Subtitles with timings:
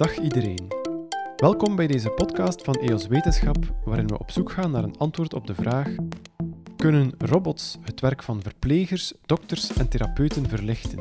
[0.00, 0.68] Dag iedereen.
[1.36, 5.34] Welkom bij deze podcast van EOS Wetenschap, waarin we op zoek gaan naar een antwoord
[5.34, 5.94] op de vraag:
[6.76, 10.98] Kunnen robots het werk van verplegers, dokters en therapeuten verlichten?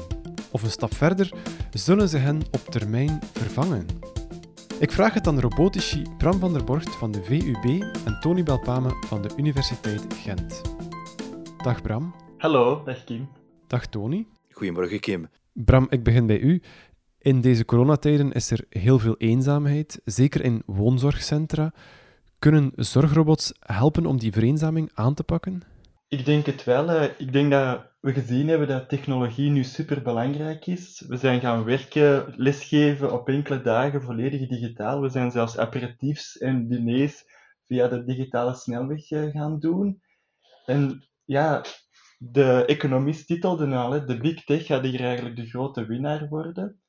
[0.51, 1.33] Of een stap verder,
[1.71, 3.85] zullen ze hen op termijn vervangen?
[4.79, 8.89] Ik vraag het aan robotici Bram van der Borgt van de VUB en Tony Belpame
[9.07, 10.61] van de Universiteit Gent.
[11.57, 12.15] Dag Bram.
[12.37, 13.29] Hallo, dag Kim.
[13.67, 14.27] Dag Tony.
[14.49, 15.29] Goedemorgen Kim.
[15.53, 16.61] Bram, ik begin bij u.
[17.21, 21.73] In deze coronatijden is er heel veel eenzaamheid, zeker in woonzorgcentra.
[22.39, 25.61] Kunnen zorgrobots helpen om die vereenzaming aan te pakken?
[26.07, 27.03] Ik denk het wel.
[27.17, 31.03] Ik denk dat we gezien hebben dat technologie nu super belangrijk is.
[31.07, 35.01] We zijn gaan werken, lesgeven op enkele dagen volledig digitaal.
[35.01, 37.23] We zijn zelfs aperitiefs en diners
[37.65, 40.01] via de digitale snelweg eh, gaan doen.
[40.65, 41.65] En ja,
[42.17, 46.79] de economist titelde al, de big tech gaat hier eigenlijk de grote winnaar worden.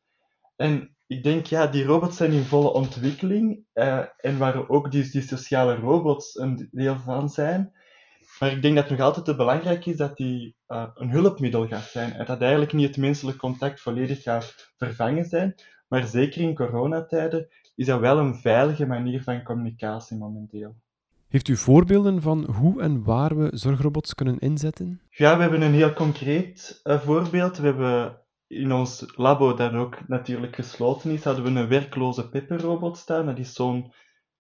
[0.61, 3.65] En ik denk, ja, die robots zijn in volle ontwikkeling.
[3.75, 7.73] Uh, en waar ook die, die sociale robots een deel van zijn.
[8.39, 11.67] Maar ik denk dat het nog altijd te belangrijk is dat die uh, een hulpmiddel
[11.67, 12.13] gaat zijn.
[12.13, 15.55] En dat eigenlijk niet het menselijk contact volledig gaat vervangen zijn.
[15.89, 20.75] Maar zeker in coronatijden is dat wel een veilige manier van communicatie momenteel.
[21.29, 25.01] Heeft u voorbeelden van hoe en waar we zorgrobots kunnen inzetten?
[25.11, 27.59] Ja, we hebben een heel concreet uh, voorbeeld.
[27.59, 28.19] We hebben
[28.51, 33.27] in ons labo, dat ook natuurlijk gesloten is, hadden we een werkloze pepperrobot staan.
[33.27, 33.93] Dat is zo'n,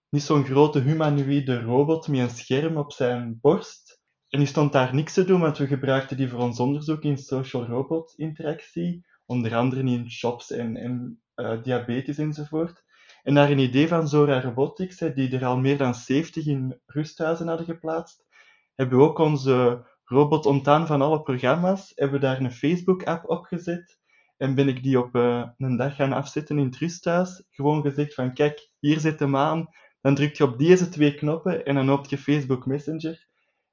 [0.08, 4.00] niet zo'n grote humanoïde robot met een scherm op zijn borst.
[4.28, 7.18] En die stond daar niks te doen, want we gebruikten die voor ons onderzoek in
[7.18, 9.06] social robot interactie.
[9.26, 12.84] Onder andere in shops en, uh, diabetes enzovoort.
[13.22, 17.48] En naar een idee van Zora Robotics, die er al meer dan 70 in rusthuizen
[17.48, 18.26] hadden geplaatst,
[18.74, 23.44] hebben we ook onze robot ontdaan van alle programma's, hebben we daar een Facebook-app op
[23.44, 23.99] gezet
[24.40, 27.42] en ben ik die op uh, een dag gaan afzetten in het rusthuis.
[27.50, 29.68] Gewoon gezegd van, kijk, hier zit hem aan.
[30.00, 33.26] Dan druk je op deze twee knoppen en dan opent je Facebook Messenger.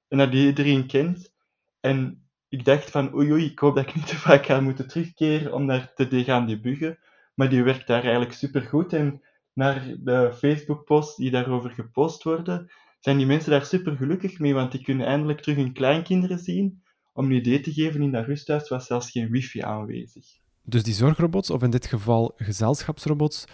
[0.08, 1.34] En dat iedereen kent.
[1.80, 4.88] En ik dacht van, oei oei, ik hoop dat ik niet te vaak ga moeten
[4.88, 7.00] terugkeren om daar te gaan debuggen.
[7.36, 8.94] Maar die werkt daar eigenlijk supergoed.
[8.94, 9.22] En
[9.54, 14.72] naar de Facebook-posts die daarover gepost worden, zijn die mensen daar super gelukkig mee, want
[14.72, 16.84] die kunnen eindelijk terug hun kleinkinderen zien.
[17.14, 20.46] Om een idee te geven, in dat rusthuis was zelfs geen wifi aanwezig.
[20.70, 23.46] Dus die zorgrobots, of in dit geval gezelschapsrobots,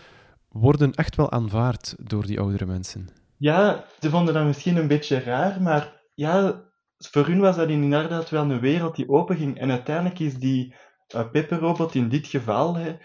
[0.49, 3.09] worden echt wel aanvaard door die oudere mensen.
[3.37, 6.63] Ja, ze vonden dat misschien een beetje raar, maar ja,
[6.97, 9.59] voor hun was dat inderdaad wel een wereld die openging.
[9.59, 10.75] En uiteindelijk is die
[11.15, 12.97] uh, Pepper-robot in dit geval, hè,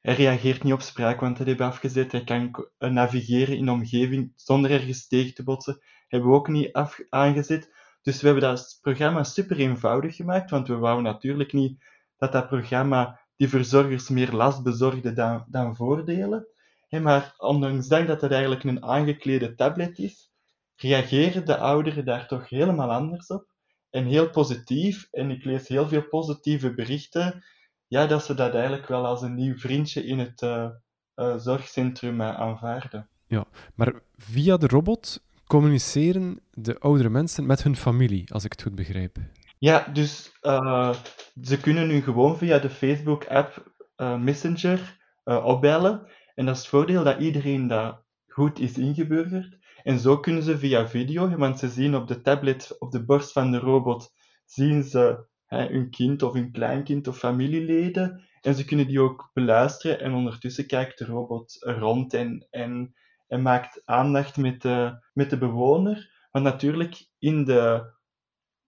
[0.00, 2.12] hij reageert niet op spraak, want hij heeft afgezet.
[2.12, 5.82] Hij kan uh, navigeren in de omgeving zonder ergens tegen te botsen.
[6.08, 7.70] Hebben we ook niet af aangezet.
[8.02, 11.84] Dus we hebben dat programma super eenvoudig gemaakt, want we wouden natuurlijk niet
[12.16, 16.46] dat dat programma die verzorgers meer last bezorgde dan, dan voordelen.
[16.88, 20.30] maar ondanks dat het eigenlijk een aangeklede tablet is,
[20.76, 23.46] reageren de ouderen daar toch helemaal anders op.
[23.90, 27.44] En heel positief, en ik lees heel veel positieve berichten,
[27.86, 30.68] ja, dat ze dat eigenlijk wel als een nieuw vriendje in het uh,
[31.16, 33.08] uh, zorgcentrum uh, aanvaarden.
[33.26, 38.62] Ja, maar via de robot communiceren de oudere mensen met hun familie, als ik het
[38.62, 39.18] goed begrijp.
[39.62, 40.94] Ja, dus uh,
[41.42, 46.06] ze kunnen nu gewoon via de Facebook-app uh, Messenger uh, opbellen.
[46.34, 49.58] En dat is het voordeel dat iedereen daar goed is ingeburgerd.
[49.82, 53.32] En zo kunnen ze via video, want ze zien op de tablet, op de borst
[53.32, 54.12] van de robot,
[54.44, 58.28] zien ze hè, hun kind of hun kleinkind of familieleden.
[58.40, 62.94] En ze kunnen die ook beluisteren en ondertussen kijkt de robot rond en, en,
[63.26, 66.26] en maakt aandacht met de, met de bewoner.
[66.30, 67.92] Want natuurlijk, in de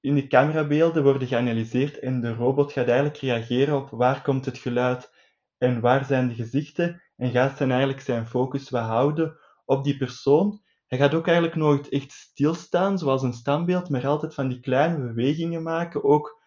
[0.04, 4.59] in de camerabeelden worden geanalyseerd en de robot gaat eigenlijk reageren op waar komt het
[4.59, 5.10] geluid
[5.59, 9.97] en waar zijn de gezichten en gaat dan eigenlijk zijn focus wat houden op die
[9.97, 10.62] persoon.
[10.87, 14.97] Hij gaat ook eigenlijk nooit echt stilstaan, zoals een standbeeld, maar altijd van die kleine
[14.97, 16.43] bewegingen maken, ook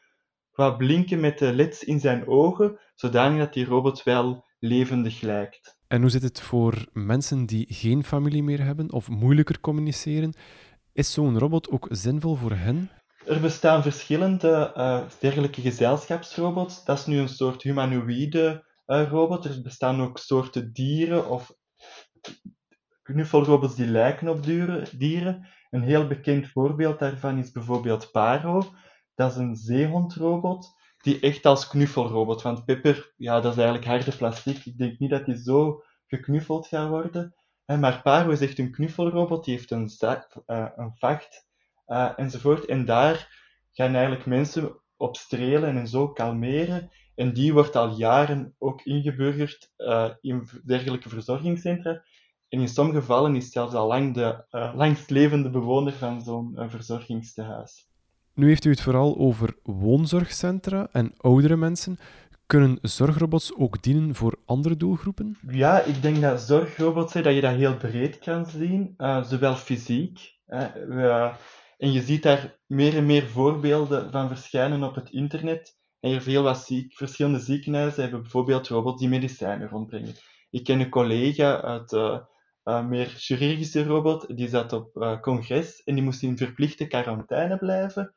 [0.51, 5.77] wat blinken met de leds in zijn ogen, zodanig dat die robot wel levendig lijkt.
[5.87, 10.33] En hoe zit het voor mensen die geen familie meer hebben of moeilijker communiceren?
[10.93, 12.89] Is zo'n robot ook zinvol voor hen?
[13.27, 16.85] Er bestaan verschillende uh, dergelijke gezelschapsrobots.
[16.85, 19.45] Dat is nu een soort humanoïde uh, robot.
[19.45, 21.51] Er bestaan ook soorten dieren of
[23.01, 24.43] knuffelrobots die lijken op
[24.97, 25.47] dieren.
[25.69, 28.73] Een heel bekend voorbeeld daarvan is bijvoorbeeld Paro.
[29.15, 34.17] Dat is een zeehondrobot die echt als knuffelrobot, want Pepper, ja, dat is eigenlijk harde
[34.17, 34.65] plastic.
[34.65, 37.35] Ik denk niet dat die zo geknuffeld gaat worden.
[37.65, 39.89] Maar Paro is echt een knuffelrobot, die heeft een,
[40.75, 41.46] een vacht
[41.87, 42.65] uh, enzovoort.
[42.65, 43.35] En daar
[43.73, 46.89] gaan eigenlijk mensen opstrelen en zo kalmeren.
[47.15, 52.03] En die wordt al jaren ook ingeburgerd uh, in dergelijke verzorgingscentra.
[52.49, 56.69] En in sommige gevallen is zelfs al lang de uh, langstlevende bewoner van zo'n uh,
[56.69, 57.89] verzorgingstehuis.
[58.33, 61.97] Nu heeft u het vooral over woonzorgcentra en oudere mensen.
[62.45, 65.37] Kunnen zorgrobots ook dienen voor andere doelgroepen?
[65.47, 68.93] Ja, ik denk dat zorgrobots, dat je dat heel breed kan zien,
[69.23, 70.19] zowel fysiek.
[70.47, 71.33] Uh,
[71.77, 75.77] en je ziet daar meer en meer voorbeelden van verschijnen op het internet.
[75.99, 80.15] En er veel wat ziek, verschillende ziekenhuizen hebben bijvoorbeeld robots die medicijnen rondbrengen.
[80.49, 82.19] Ik ken een collega uit uh,
[82.63, 87.57] uh, meer chirurgische robot, die zat op uh, congres en die moest in verplichte quarantaine
[87.57, 88.15] blijven.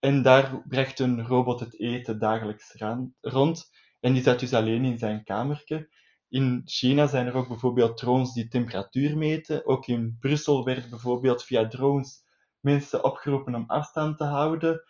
[0.00, 2.74] En daar bracht een robot het eten dagelijks
[3.20, 3.70] rond.
[4.00, 5.88] En die zat dus alleen in zijn kamertje.
[6.28, 9.66] In China zijn er ook bijvoorbeeld drones die temperatuur meten.
[9.66, 12.24] Ook in Brussel werd bijvoorbeeld via drones
[12.60, 14.82] mensen opgeroepen om afstand te houden.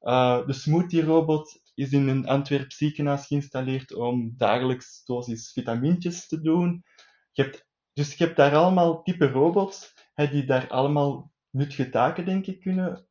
[0.00, 6.84] Uh, de smoothie-robot is in een Antwerp ziekenhuis geïnstalleerd om dagelijks dosis vitamintjes te doen.
[7.32, 12.46] Je hebt, dus je hebt daar allemaal type robots die daar allemaal nuttige taken, denk
[12.46, 13.06] ik, kunnen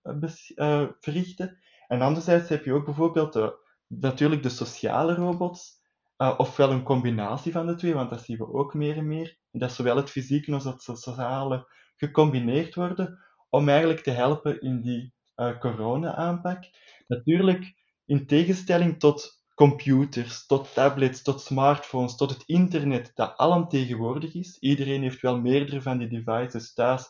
[0.55, 1.57] uh, verrichten.
[1.87, 5.83] En anderzijds heb je ook bijvoorbeeld de, natuurlijk de sociale robots,
[6.17, 9.37] ofwel een combinatie van de twee, want dat zien we ook meer en meer.
[9.51, 13.24] Dat zowel het fysieke als het sociale gecombineerd worden,
[13.55, 16.63] om eigenlijk te helpen in die uh, corona-aanpak.
[17.07, 17.73] Natuurlijk,
[18.05, 24.57] in tegenstelling tot computers, tot tablets, tot smartphones, tot het internet, dat alomtegenwoordig is.
[24.59, 27.07] Iedereen heeft wel meerdere van die devices thuis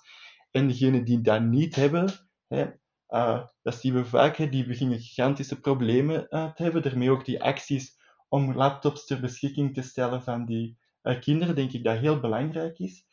[0.52, 2.10] en degenen die dat niet hebben,
[2.48, 2.66] hè,
[3.10, 6.82] uh, dat zien we vaak, die beginnen gigantische problemen uh, te hebben.
[6.82, 7.98] Daarmee ook die acties
[8.30, 12.80] om laptops ter beschikking te stellen van die uh, kinderen, denk ik dat heel belangrijk
[12.80, 13.06] is.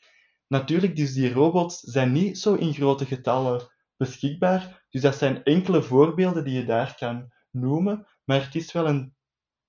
[0.52, 4.84] Natuurlijk, dus die robots zijn niet zo in grote getallen beschikbaar.
[4.90, 8.06] Dus dat zijn enkele voorbeelden die je daar kan noemen.
[8.25, 9.14] Maar het is wel een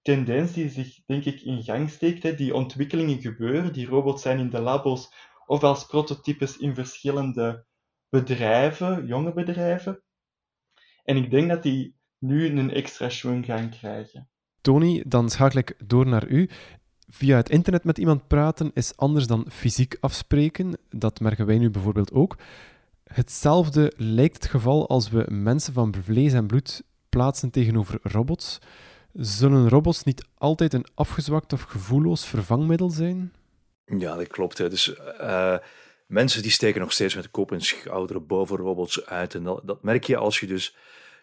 [0.01, 2.23] tendens die zich, denk ik, in gang steekt.
[2.23, 2.35] Hè.
[2.35, 3.73] Die ontwikkelingen gebeuren.
[3.73, 5.13] Die robots zijn in de labos
[5.45, 7.65] of als prototypes in verschillende
[8.09, 10.03] bedrijven, jonge bedrijven.
[11.03, 14.29] En ik denk dat die nu een extra schwung gaan krijgen.
[14.61, 16.49] Tony, dan schakel ik door naar u.
[17.13, 20.77] Via het internet met iemand praten is anders dan fysiek afspreken.
[20.89, 22.37] Dat merken wij nu bijvoorbeeld ook.
[23.03, 28.59] Hetzelfde lijkt het geval als we mensen van vlees en bloed plaatsen tegenover robots.
[29.13, 33.33] Zullen robots niet altijd een afgezwakt of gevoelloos vervangmiddel zijn?
[33.85, 34.57] Ja, dat klopt.
[34.57, 34.69] Hè.
[34.69, 35.57] Dus uh,
[36.07, 39.35] mensen die steken nog steeds met de kop en schouder boven robots uit.
[39.35, 40.75] En dat, merk je als je dus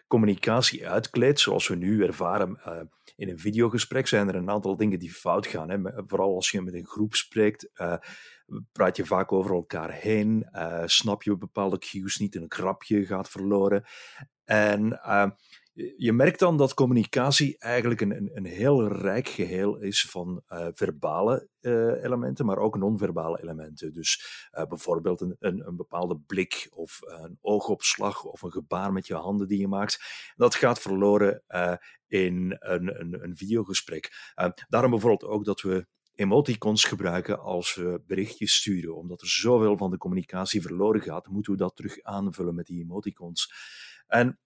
[0.07, 2.73] communicatie uitkleedt, zoals we nu ervaren uh,
[3.21, 5.69] in een videogesprek, zijn er een aantal dingen die fout gaan.
[5.69, 5.77] Hè.
[6.07, 7.95] Vooral als je met een groep spreekt, uh,
[8.71, 10.49] praat je vaak over elkaar heen,
[10.85, 13.83] snap je bepaalde cues niet, een grapje gaat verloren.
[14.45, 14.99] En
[15.97, 21.47] je merkt dan dat communicatie eigenlijk een, een, heel rijk geheel is van uh, verbale
[21.61, 23.93] uh, elementen, maar ook non-verbale elementen.
[23.93, 29.07] Dus uh, bijvoorbeeld een, een, een, bepaalde blik of een oogopslag of een gebaar met
[29.07, 29.99] je handen die je maakt.
[30.35, 31.43] Dat gaat verloren
[32.07, 34.33] in een, een, een videogesprek.
[34.67, 38.95] daarom bijvoorbeeld ook dat we emoticons gebruiken als we berichtjes sturen.
[38.95, 42.81] Omdat er zoveel van de communicatie verloren gaat, moeten we dat terug aanvullen met die
[42.81, 43.53] emoticons.
[44.07, 44.39] En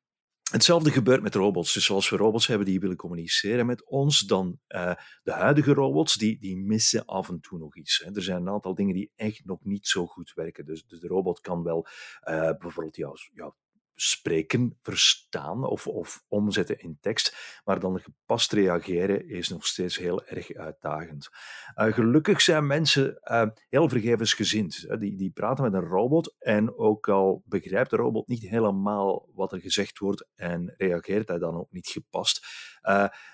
[0.52, 1.74] Hetzelfde gebeurt met robots.
[1.74, 4.94] Dus als we robots hebben die willen communiceren met ons, dan uh,
[5.24, 8.02] de huidige robots, die, die missen af en toe nog iets.
[8.06, 8.16] Hè.
[8.16, 10.66] Er zijn een aantal dingen die echt nog niet zo goed werken.
[10.66, 11.88] Dus, dus de robot kan wel
[12.24, 13.56] uh, bijvoorbeeld jouw, jouw
[13.96, 20.26] spreken, verstaan of, of omzetten in tekst, maar dan gepast reageren is nog steeds heel
[20.26, 21.30] erg uitdagend.
[21.76, 24.86] Uh, gelukkig zijn mensen uh, heel vergevensgezind.
[24.88, 29.30] Uh, die, die praten met een robot en ook al begrijpt de robot niet helemaal
[29.34, 32.46] wat er gezegd wordt en reageert hij dan ook niet gepast,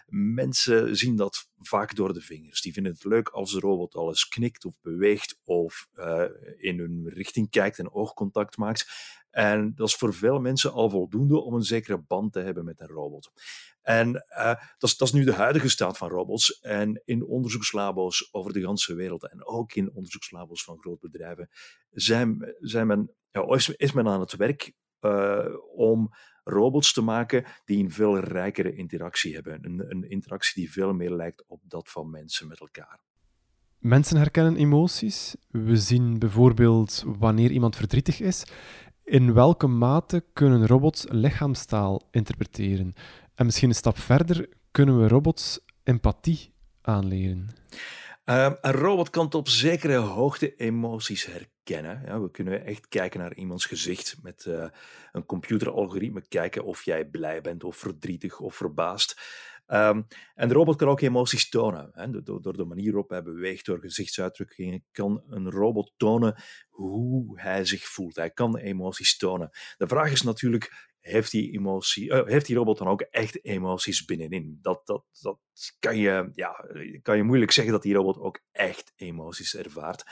[0.07, 2.61] mensen zien dat vaak door de vingers.
[2.61, 5.87] Die vinden het leuk als de robot alles knikt of beweegt of
[6.57, 8.87] in hun richting kijkt en oogcontact maakt.
[9.31, 12.79] En dat is voor veel mensen al voldoende om een zekere band te hebben met
[12.79, 13.31] een robot.
[13.81, 14.45] En uh,
[14.77, 16.59] dat, is, dat, is, nu de huidige staat van robots.
[16.59, 21.49] En in onderzoekslabo's over de hele wereld en ook in onderzoekslabo's van grote bedrijven
[21.89, 24.73] zijn, zijn men, ja, is, men aan het werk
[25.75, 26.09] om
[26.51, 29.59] robots te maken die een veel rijkere interactie hebben.
[29.61, 32.99] Een, een interactie die veel meer lijkt op dat van mensen met elkaar.
[33.77, 35.35] Mensen herkennen emoties.
[35.47, 38.43] We zien bijvoorbeeld wanneer iemand verdrietig is.
[39.03, 42.93] In welke mate kunnen robots lichaamstaal interpreteren?
[43.35, 47.49] En misschien een stap verder, kunnen we robots empathie aanleren?
[48.23, 52.01] Ehm, een robot kan tot zekere hoogte emoties herkennen.
[52.05, 54.65] Ja, we kunnen echt kijken naar iemands gezicht met uh,
[55.11, 59.21] een computeralgoritme, kijken of jij blij bent of verdrietig of verbaasd.
[59.67, 61.89] Um, en de robot kan ook emoties tonen.
[61.93, 62.21] Hè.
[62.21, 67.65] Door, door, de manier waarop hij beweegt, door gezichtsuitdrukkingen, kan een robot tonen hoe hij
[67.65, 68.15] zich voelt.
[68.15, 69.49] Hij kan emoties tonen.
[69.77, 74.05] De vraag is natuurlijk, heeft die, emotie, uh, heeft die robot dan ook echt emoties
[74.05, 74.59] binnenin?
[74.61, 75.39] Dat, dat, dat
[75.79, 76.65] kan, je, ja,
[77.01, 80.03] kan je moeilijk zeggen dat die robot ook echt emoties ervaart.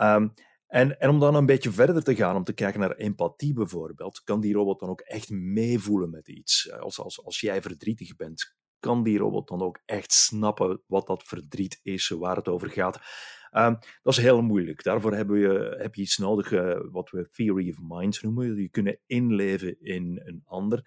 [0.00, 0.32] Um,
[0.66, 4.22] en, en om dan een beetje verder te gaan, om te kijken naar empathie bijvoorbeeld,
[4.24, 6.72] kan die robot dan ook echt meevoelen met iets?
[6.72, 11.22] Als, als, als jij verdrietig bent, kan die robot dan ook echt snappen wat dat
[11.22, 13.00] verdriet is, waar het over gaat?
[13.52, 14.82] Um, dat is heel moeilijk.
[14.82, 18.56] Daarvoor hebben we, heb je iets nodig uh, wat we theory of minds noemen.
[18.56, 20.82] Je kunnen inleven in een ander.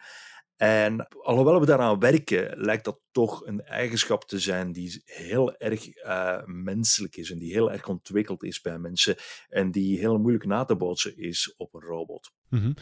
[0.56, 6.06] En alhoewel we daaraan werken, lijkt dat toch een eigenschap te zijn die heel erg
[6.06, 9.16] uh, menselijk is en die heel erg ontwikkeld is bij mensen
[9.50, 12.32] en die heel moeilijk na te bootsen is op een robot.
[12.50, 12.74] -hmm.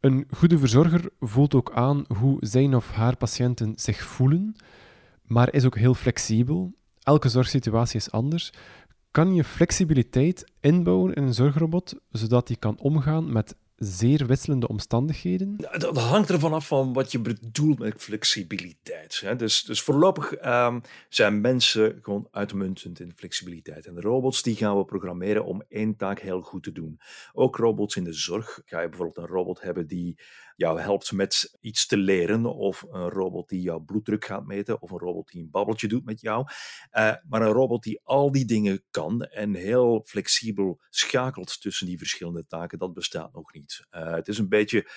[0.00, 4.56] Een goede verzorger voelt ook aan hoe zijn of haar patiënten zich voelen,
[5.22, 6.74] maar is ook heel flexibel.
[7.02, 8.52] Elke zorgsituatie is anders.
[9.10, 15.56] Kan je flexibiliteit inbouwen in een zorgrobot, zodat die kan omgaan met zeer wisselende omstandigheden?
[15.56, 19.38] Dat hangt ervan af van wat je bedoelt met flexibiliteit.
[19.38, 23.86] Dus, dus voorlopig um, zijn mensen gewoon uitmuntend in flexibiliteit.
[23.86, 27.00] En robots die gaan we programmeren om één taak heel goed te doen.
[27.32, 28.60] Ook robots in de zorg.
[28.64, 30.18] Ga je bijvoorbeeld een robot hebben die
[30.60, 34.90] jou helpt met iets te leren, of een robot die jouw bloeddruk gaat meten, of
[34.90, 36.46] een robot die een babbeltje doet met jou.
[36.92, 41.98] Uh, maar een robot die al die dingen kan en heel flexibel schakelt tussen die
[41.98, 43.86] verschillende taken, dat bestaat nog niet.
[43.90, 44.88] Uh, het is een beetje,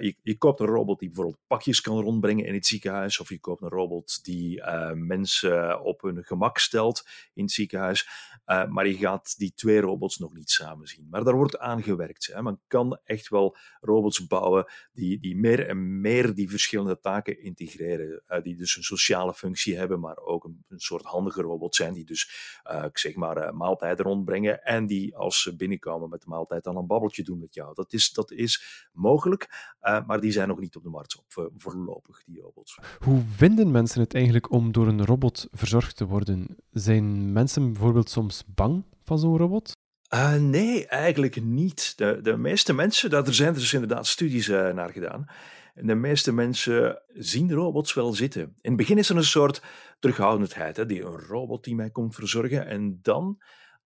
[0.00, 3.40] je, je, koopt een robot die bijvoorbeeld pakjes kan rondbrengen in het ziekenhuis, of je
[3.40, 4.62] koopt een robot die
[4.94, 7.02] mensen op hun gemak stelt
[7.34, 8.08] in het ziekenhuis.
[8.44, 11.06] maar je gaat die twee robots nog niet samen zien.
[11.10, 12.30] Maar daar wordt aan gewerkt.
[12.32, 12.42] Hè.
[12.42, 14.66] Man kan echt wel robots bouwen
[15.00, 18.22] die, die meer en meer die verschillende taken integreren.
[18.28, 21.94] Uh, die dus een sociale functie hebben, maar ook een, soort handige robot zijn.
[21.94, 22.30] Die dus,
[22.70, 24.62] uh, ik zeg maar, uh, maaltijden rondbrengen.
[24.64, 27.74] En die als ze binnenkomen met de maaltijd dan een babbeltje doen met jou.
[27.74, 32.24] Dat is, dat is mogelijk, maar die zijn nog niet op de markt op, voorlopig,
[32.24, 32.78] die robots.
[32.98, 36.56] Hoe vinden mensen het eigenlijk om door een robot verzorgd te worden?
[36.70, 39.79] Zijn mensen bijvoorbeeld soms bang van zo'n robot?
[40.14, 41.92] Uh, nee, eigenlijk niet.
[41.96, 45.26] De, de meeste mensen, daar zijn dus inderdaad studies uh, naar gedaan.
[45.74, 48.42] En de meeste mensen zien robots wel zitten.
[48.42, 49.62] In het begin is er een soort
[49.98, 50.76] terughoudendheid.
[50.76, 52.66] Hè, die, een robot die mij komt verzorgen.
[52.66, 53.38] En dan,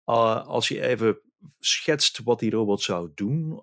[0.07, 1.21] uh, als je even
[1.59, 3.63] schetst wat die robot zou doen,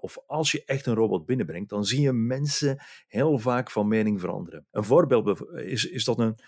[0.00, 4.20] of als je echt een robot binnenbrengt, dan zie je mensen heel vaak van mening
[4.20, 4.66] veranderen.
[4.70, 6.38] Een voorbeeld is, is dat een,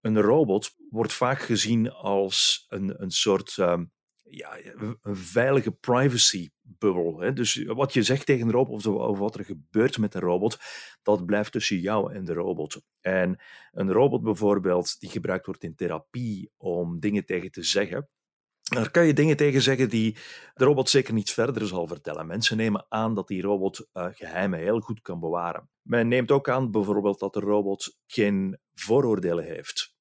[0.00, 3.92] een robot wordt vaak gezien als een, een soort um,
[4.30, 4.58] ja,
[5.02, 7.34] een veilige privacy-bubbel.
[7.34, 10.58] Dus wat je zegt tegen de robot of, wat er gebeurt met de robot,
[11.02, 12.80] dat blijft tussen jou en de robot.
[13.00, 13.40] En
[13.72, 18.08] een robot bijvoorbeeld, die gebruikt wordt in therapie om dingen tegen te zeggen,
[18.62, 20.16] daar kan je dingen tegen zeggen die
[20.54, 22.26] de robot zeker niet verder zal vertellen.
[22.26, 25.70] Mensen nemen aan dat die robot uh, geheimen heel goed kan bewaren.
[25.82, 29.96] Men neemt ook aan bijvoorbeeld dat de robot geen vooroordelen heeft.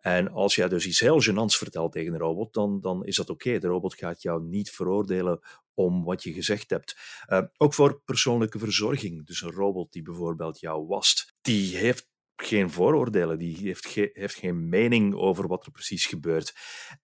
[0.00, 3.30] En als jij dus iets heel gênants vertelt tegen een robot, dan, dan is dat
[3.30, 3.58] oké.
[3.58, 5.40] De robot gaat jou niet veroordelen
[5.74, 6.96] om wat je gezegd hebt.
[7.28, 9.26] Uh, ook voor persoonlijke verzorging.
[9.26, 12.08] Dus een robot die bijvoorbeeld jou wast, die heeft
[12.42, 16.54] geen vooroordelen, die heeft, heeft geen mening over wat er precies gebeurt.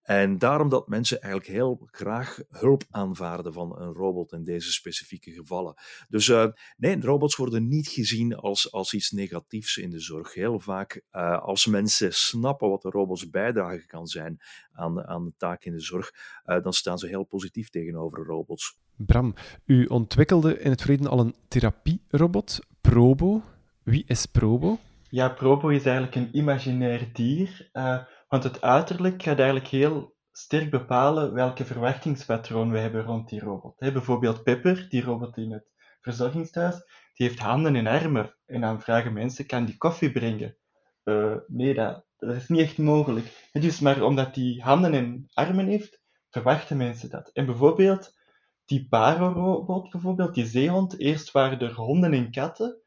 [0.02, 5.30] En daarom dat mensen eigenlijk heel graag hulp aanvaarden van een robot in deze specifieke
[5.30, 5.74] gevallen.
[6.08, 10.34] Dus uh, nee, robots worden niet gezien als, als iets negatiefs in de zorg.
[10.34, 14.40] Heel vaak, uh, als mensen snappen wat de robots bijdrage kan zijn
[14.72, 16.12] aan, aan de taak in de zorg,
[16.46, 18.78] uh, dan staan ze heel positief tegenover robots.
[18.96, 19.34] Bram,
[19.66, 23.42] u ontwikkelde in het verleden al een therapierobot, Probo.
[23.82, 24.78] Wie is Probo?
[25.14, 30.71] Ja, Probo is eigenlijk een imaginair dier, uh, want het uiterlijk gaat eigenlijk heel sterk
[30.71, 33.78] bepalen welke verwachtingspatroon we hebben rond die robot.
[33.78, 36.75] Bijvoorbeeld Pepper, die robot in het verzorgingsthuis,
[37.14, 38.37] die heeft handen en armen.
[38.47, 40.56] En dan vragen mensen, kan die koffie brengen?
[41.04, 43.50] Uh, nee, dat, is niet echt mogelijk.
[43.52, 47.30] Dus maar omdat die handen en armen heeft, verwachten mensen dat.
[47.33, 48.12] En bijvoorbeeld
[48.64, 52.83] die Paro-robot, bijvoorbeeld, die zeehond, eerst waren er honden en katten,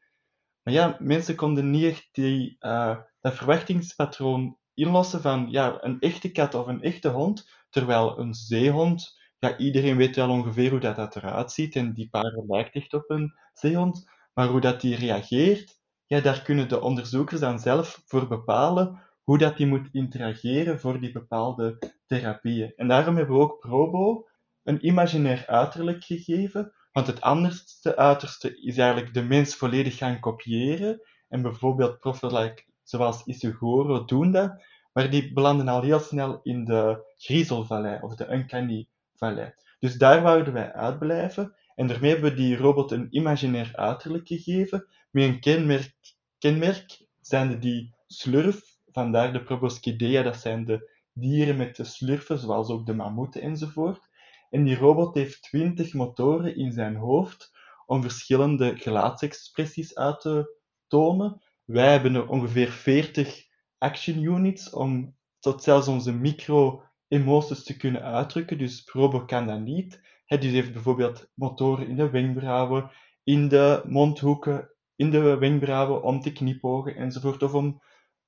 [0.68, 6.30] maar ja, mensen konden niet echt die, uh, dat verwachtingspatroon inlossen van ja, een echte
[6.30, 10.96] kat of een echte hond, terwijl een zeehond, ja, iedereen weet wel ongeveer hoe dat,
[10.96, 14.96] dat eruit ziet en die paar lijkt echt op een zeehond, maar hoe dat die
[14.96, 20.80] reageert, ja, daar kunnen de onderzoekers dan zelf voor bepalen hoe dat die moet interageren
[20.80, 22.72] voor die bepaalde therapieën.
[22.76, 24.28] En daarom hebben we ook Probo
[24.62, 31.00] een imaginair uiterlijk gegeven, want het anderste uiterste is eigenlijk de mens volledig gaan kopiëren.
[31.28, 34.62] En bijvoorbeeld profielen zoals Isugoro doen dat,
[34.92, 39.52] maar die belanden al heel snel in de griezelvallei of de uncanny vallei.
[39.78, 41.54] Dus daar wouden wij uitblijven.
[41.74, 45.94] En daarmee hebben we die robot een imaginair uiterlijk gegeven, met een kenmerk,
[46.38, 52.68] kenmerk zijn die slurf, vandaar de proboscidea, dat zijn de dieren met de slurfen, zoals
[52.68, 54.07] ook de mammoeten enzovoort.
[54.50, 61.42] En die robot heeft 20 motoren in zijn hoofd om verschillende gelaatsexpressies uit te tonen.
[61.64, 63.46] Wij hebben er ongeveer 40
[63.78, 68.58] action units om tot zelfs onze micro-emoties te kunnen uitdrukken.
[68.58, 70.00] Dus Probo kan dat niet.
[70.24, 72.90] Hij dus heeft bijvoorbeeld motoren in de wenkbrauwen,
[73.24, 77.82] in de mondhoeken, in de wenkbrauwen om te knipogen enzovoort, of om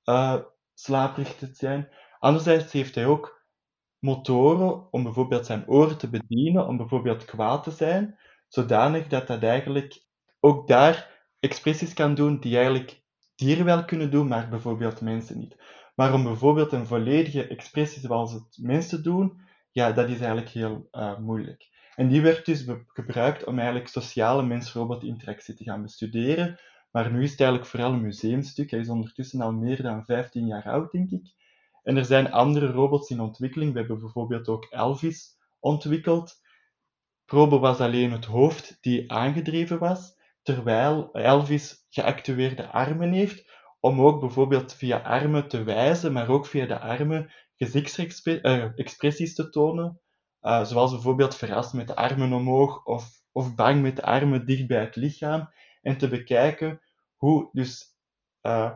[0.05, 0.35] uh,
[0.75, 1.89] te zijn.
[2.19, 3.40] Anderzijds heeft hij ook
[4.01, 9.43] motoren om bijvoorbeeld zijn oren te bedienen, om bijvoorbeeld kwaad te zijn, zodanig dat dat
[9.43, 10.05] eigenlijk
[10.39, 13.01] ook daar expressies kan doen die eigenlijk
[13.35, 15.55] dieren wel kunnen doen, maar bijvoorbeeld mensen niet.
[15.95, 19.41] Maar om bijvoorbeeld een volledige expressie zoals het mensen doen,
[19.71, 21.69] ja, dat is eigenlijk heel uh, moeilijk.
[21.95, 26.59] En die werd dus gebruikt om eigenlijk sociale mens-robot interactie te gaan bestuderen.
[26.91, 28.71] Maar nu is het eigenlijk vooral een museumstuk.
[28.71, 31.33] Hij is ondertussen al meer dan 15 jaar oud, denk ik.
[31.83, 33.73] En er zijn andere robots in ontwikkeling.
[33.73, 36.39] We hebben bijvoorbeeld ook Elvis ontwikkeld.
[37.25, 44.19] Probe was alleen het hoofd die aangedreven was, terwijl Elvis geactueerde armen heeft, om ook
[44.19, 50.01] bijvoorbeeld via armen te wijzen, maar ook via de armen gezichtsexpressies eh, te tonen.
[50.41, 54.67] Uh, zoals bijvoorbeeld verrast met de armen omhoog of, of bang met de armen dicht
[54.67, 55.49] bij het lichaam.
[55.81, 56.81] En te bekijken
[57.15, 57.85] hoe dus
[58.41, 58.71] uh,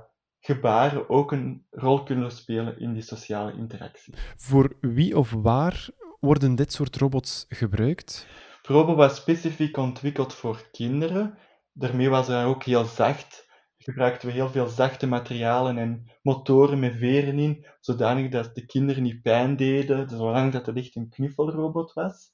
[0.46, 4.14] gebaren ook een rol kunnen spelen in die sociale interactie.
[4.36, 8.28] Voor wie of waar worden dit soort robots gebruikt?
[8.62, 11.38] Probe was specifiek ontwikkeld voor kinderen.
[11.74, 13.46] Daarmee was hij ook heel zacht
[13.86, 19.04] gebruikten we heel veel zachte materialen en motoren met veren in, zodanig dat de kinderen
[19.04, 22.34] niet pijn deden, zolang dat het echt een knuffelrobot was.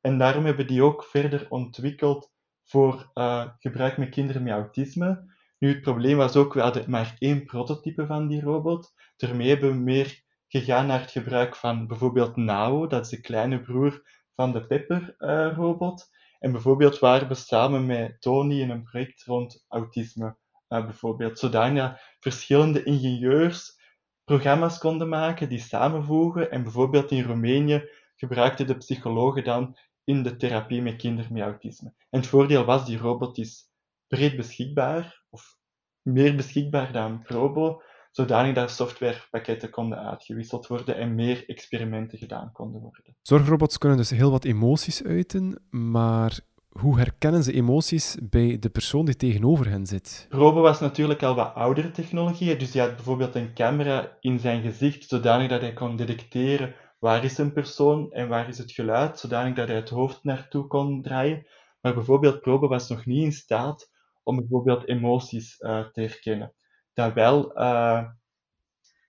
[0.00, 2.32] En daarom hebben die ook verder ontwikkeld
[2.64, 5.38] voor uh, gebruik met kinderen met autisme.
[5.60, 8.92] Nu, het probleem was ook, we hadden maar één prototype van die robot.
[9.16, 13.60] Daarmee hebben we meer gegaan naar het gebruik van bijvoorbeeld Nao, dat is de kleine
[13.60, 14.02] broer
[14.34, 16.08] van de Pepper-robot.
[16.10, 20.36] Uh, en bijvoorbeeld waren we samen met Tony in een project rond autisme
[20.68, 23.78] uh, bijvoorbeeld, zodanig verschillende ingenieurs
[24.24, 26.50] programma's konden maken die samenvoegen.
[26.50, 31.94] En bijvoorbeeld in Roemenië gebruikten de psychologen dan in de therapie met kinderen met autisme.
[32.10, 33.70] En het voordeel was, die robot is
[34.06, 35.56] breed beschikbaar, of
[36.02, 42.80] meer beschikbaar dan Probo, zodanig dat softwarepakketten konden uitgewisseld worden en meer experimenten gedaan konden
[42.80, 43.16] worden.
[43.22, 49.04] Zorgrobots kunnen dus heel wat emoties uiten, maar hoe herkennen ze emoties bij de persoon
[49.04, 50.26] die tegenover hen zit?
[50.30, 54.62] Robo was natuurlijk al wat oudere technologie, dus hij had bijvoorbeeld een camera in zijn
[54.62, 59.18] gezicht, zodanig dat hij kon detecteren waar is een persoon en waar is het geluid,
[59.18, 61.46] zodanig dat hij het hoofd naartoe kon draaien.
[61.80, 63.90] Maar bijvoorbeeld Probe was nog niet in staat
[64.30, 66.54] om bijvoorbeeld emoties uh, te herkennen.
[66.92, 68.08] Dat wel uh,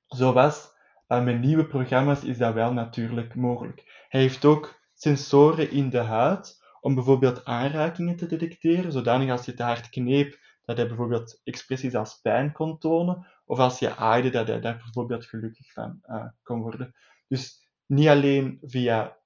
[0.08, 0.72] zo was,
[1.08, 4.06] uh, met nieuwe programma's is dat wel natuurlijk mogelijk.
[4.10, 9.54] Hij heeft ook sensoren in de huid, om bijvoorbeeld aanrakingen te detecteren, zodanig als je
[9.54, 14.30] te hard kneep, dat hij bijvoorbeeld expressies als pijn kon tonen, of als je aaide,
[14.30, 16.96] dat hij daar bijvoorbeeld gelukkig van uh, kon worden.
[17.28, 19.18] Dus niet alleen via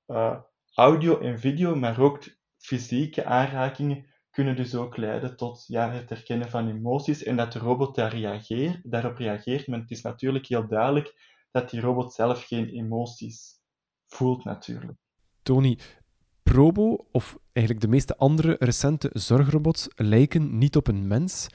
[0.74, 2.24] audio en video, maar ook
[2.58, 7.60] fysieke aanrakingen kunnen dus ook leiden tot ja, het herkennen van emoties en dat de
[7.60, 9.68] robot daar reageert, daarop reageert.
[9.68, 11.14] Maar het is natuurlijk heel duidelijk
[11.52, 13.62] dat die robot zelf geen emoties
[14.08, 14.98] voelt natuurlijk.
[15.44, 15.80] Tony,
[16.44, 21.48] Probo, of eigenlijk de meeste andere recente zorgrobots, lijken niet op een mens.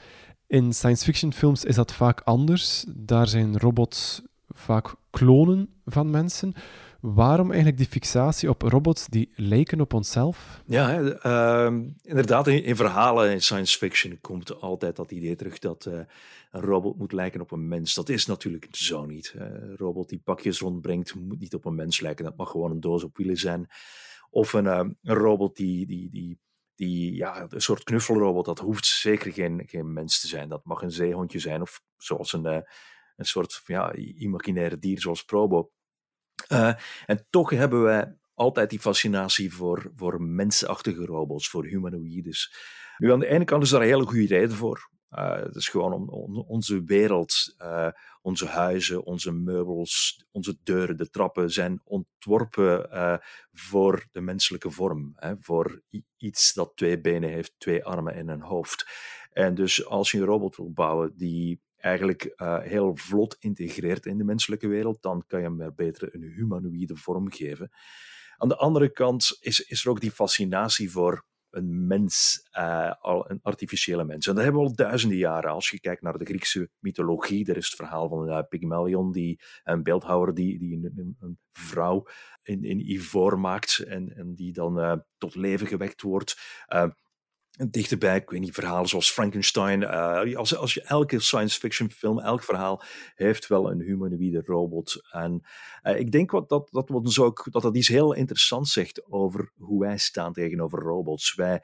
[0.47, 2.85] In science fiction films is dat vaak anders.
[2.89, 6.55] Daar zijn robots vaak klonen van mensen.
[7.01, 10.63] Waarom eigenlijk die fixatie op robots die lijken op onszelf?
[10.67, 16.01] Ja, uh, inderdaad, in, verhalen in science fiction komt altijd dat idee terug dat uh,
[16.51, 17.95] een robot moet lijken op een mens.
[17.95, 19.35] Dat is natuurlijk zo niet.
[19.37, 22.25] Een robot die pakjes rondbrengt moet niet op een mens lijken.
[22.25, 23.67] Dat mag gewoon een doos op wielen zijn.
[24.31, 26.39] Of een, ehm, een robot die, die, die,
[26.75, 30.49] die, ja, een soort knuffelrobot, dat hoeft zeker geen, geen mens te zijn.
[30.49, 32.59] Dat mag een zeehondje zijn of zoals een, uh,
[33.17, 35.71] een soort ja, imaginaire dier zoals Probo.
[36.49, 36.73] Uh,
[37.07, 42.55] en toch hebben wij altijd die fascinatie voor, voor mensenachtige robots, voor humanoïdes.
[42.97, 44.91] Nu, aan de ene kant is daar een hele goede reden voor.
[45.09, 47.57] het is gewoon om, onze wereld,
[48.23, 52.89] onze huizen, onze meubels, onze deuren, de trappen zijn ontworpen
[53.53, 55.13] voor de menselijke vorm.
[55.17, 55.83] Hè, voor
[56.17, 58.87] iets dat twee benen heeft, twee armen en een hoofd.
[59.33, 64.19] En dus als je een robot wil bouwen die eigenlijk uh, heel vlot integreert in
[64.19, 67.71] de menselijke wereld, dan kan je hem maar beter een humanoïde vorm geven.
[68.37, 73.41] Aan de andere kant is, is er ook die fascinatie voor een mens, uh, een
[73.43, 74.27] artificiële mens.
[74.27, 75.51] En dat hebben we al duizenden jaren.
[75.51, 79.41] Als je kijkt naar de Griekse mythologie, er is het verhaal van uh, Pygmalion, die,
[79.65, 82.07] een beeldhouwer die, die een, een vrouw
[82.43, 86.41] in, in ivoor maakt en, en die dan tot leven gewekt wordt
[87.69, 89.83] dichterbij, ik weet niet, verhalen zoals Frankenstein.
[89.83, 92.83] Uh, als, als je elke science fiction film, elk verhaal
[93.15, 95.09] heeft wel een humanoïde robot.
[95.11, 95.43] En
[95.83, 99.53] uh, ik denk wat, dat, dat, ons ook, dat dat iets heel interessants zegt over
[99.57, 101.35] hoe wij staan tegenover robots.
[101.35, 101.63] Wij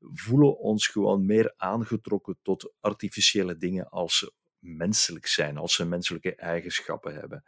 [0.00, 6.34] voelen ons gewoon meer aangetrokken tot artificiële dingen als ze menselijk zijn, als ze menselijke
[6.34, 7.44] eigenschappen hebben.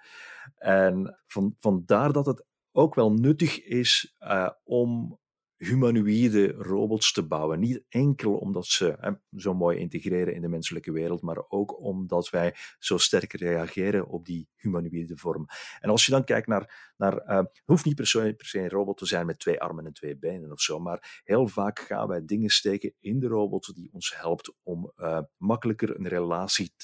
[0.55, 5.19] En van, vandaar dat het ook wel nuttig is uh, om
[5.59, 7.61] humanoïde robots te bouwen.
[7.61, 12.31] Niet enkel omdat ze hè, zo mooi integreren in de menselijke wereld, maar ook omdat
[12.31, 15.47] wij zo sterk reageren op die humanoïde vorm.
[15.81, 19.07] En als je dan kijkt naar, naar uh, hoeft niet per se, een robot te
[19.07, 22.51] zijn met twee armen en twee benen of zo, maar heel vaak gaan wij dingen
[22.51, 26.75] steken in de robot die ons helpt om uh, makkelijker een relatie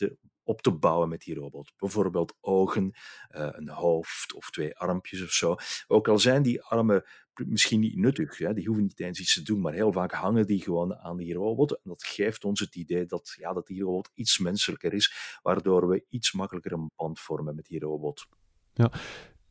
[0.44, 1.72] op te bouwen met die robot.
[1.76, 2.92] Bijvoorbeeld ogen,
[3.30, 5.56] uh, een hoofd of twee armpjes of zo.
[5.86, 7.04] Ook al zijn die armen
[7.46, 8.38] misschien niet nuttig.
[8.38, 8.54] Hè?
[8.54, 11.34] Die hoeven niet eens iets te doen, maar heel vaak hangen die gewoon aan die
[11.34, 11.72] robot.
[11.72, 15.88] En dat geeft ons het idee dat, ja, dat die robot iets menselijker is, waardoor
[15.88, 18.26] we iets makkelijker een band vormen met die robot.
[18.72, 18.92] Ja.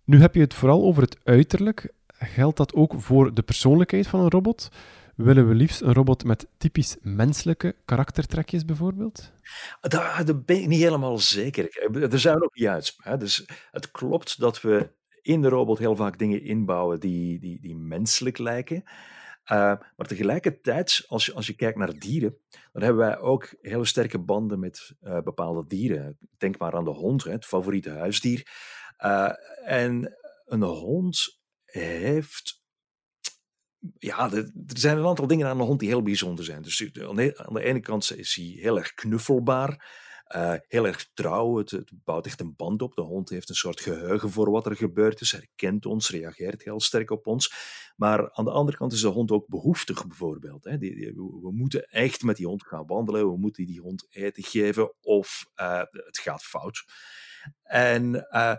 [0.03, 1.93] Nu heb je het vooral over het uiterlijk.
[2.07, 4.69] Geldt dat ook voor de persoonlijkheid van een robot?
[5.15, 9.31] Willen we liefst een robot met typisch menselijke karaktertrekjes bijvoorbeeld?
[9.81, 11.91] Daar, ben ik niet helemaal zeker.
[12.11, 12.95] Er zijn ook juist.
[12.97, 13.17] Hè?
[13.17, 14.89] Dus het klopt dat we
[15.23, 18.83] in de robot heel vaak dingen inbouwen die, die, die menselijk lijken.
[19.51, 19.57] Uh,
[19.95, 22.37] maar tegelijkertijd, als je, als je kijkt naar dieren,
[22.71, 26.17] dan hebben wij ook hele sterke banden met uh, bepaalde dieren.
[26.37, 28.47] Denk maar aan de hond, hè, het favoriete huisdier.
[29.05, 29.31] Uh,
[29.65, 32.61] en een hond heeft.
[33.97, 36.61] Ja, er zijn een aantal dingen aan een hond die heel bijzonder zijn.
[36.61, 40.01] Dus de, aan de ene kant is hij heel erg knuffelbaar.
[40.35, 41.57] Uh, heel erg trouw.
[41.57, 42.95] Het, bouwt echt een band op.
[42.95, 46.79] De hond heeft een soort geheugen voor wat er gebeurd is, herkent ons, reageert heel
[46.79, 47.53] sterk op ons.
[47.95, 50.63] Maar aan de andere kant is de hond ook behoeftig, bijvoorbeeld.
[50.63, 50.77] Hè.
[50.77, 53.31] Die, we moeten echt met die hond gaan wandelen.
[53.31, 56.85] We moeten die hond eten geven of uh, het gaat fout.
[57.63, 58.55] En uh,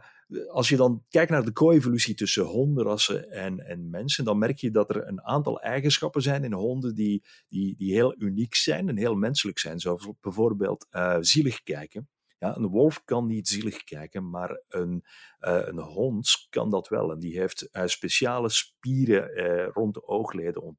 [0.49, 4.71] als je dan kijkt naar de co-evolutie tussen hondenrassen en, en mensen, dan merk je
[4.71, 8.97] dat er een aantal eigenschappen zijn in honden die, die, die heel uniek zijn en
[8.97, 9.81] heel menselijk zijn.
[9.81, 12.09] Zoals bijvoorbeeld uh, zielig kijken.
[12.39, 15.05] Ja, een wolf kan niet zielig kijken, maar een,
[15.41, 17.13] uh, een hond kan dat wel.
[17.13, 19.29] En die heeft uh, speciale spieren
[19.73, 20.79] rond de oogleden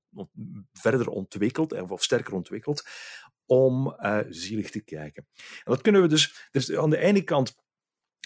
[0.73, 2.83] verder ontwikkeld, of sterker ontwikkeld,
[3.45, 3.95] om
[4.29, 5.27] zielig te kijken.
[5.35, 7.55] En dat kunnen we dus, dus aan de ene kant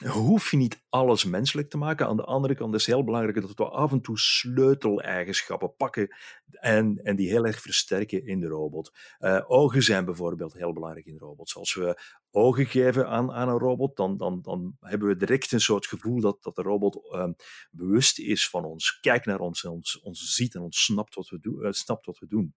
[0.07, 2.07] hoef je niet alles menselijk te maken.
[2.07, 6.15] Aan de andere kant is het heel belangrijk dat we af en toe sleuteleigenschappen pakken
[6.51, 8.91] en, en die heel erg versterken in de robot.
[9.19, 11.55] Uh, ogen zijn bijvoorbeeld heel belangrijk in robots.
[11.55, 15.61] Als we ogen geven aan, aan een robot, dan, dan, dan hebben we direct een
[15.61, 17.29] soort gevoel dat, dat de robot uh,
[17.71, 21.29] bewust is van ons, kijkt naar ons en ons, ons ziet en ons snapt wat
[21.29, 22.55] we, doen, uh, snapt wat we doen.